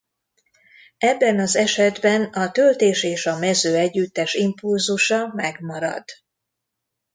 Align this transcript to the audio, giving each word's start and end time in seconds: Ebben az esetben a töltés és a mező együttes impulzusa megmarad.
Ebben 0.97 1.39
az 1.39 1.55
esetben 1.55 2.23
a 2.23 2.51
töltés 2.51 3.03
és 3.03 3.25
a 3.25 3.37
mező 3.39 3.75
együttes 3.77 4.33
impulzusa 4.33 5.27
megmarad. 5.27 6.03